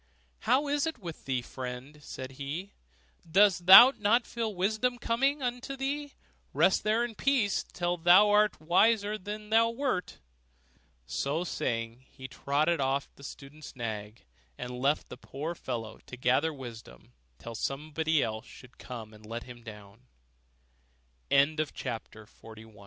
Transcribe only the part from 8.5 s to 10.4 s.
a wiser man than thou wert.'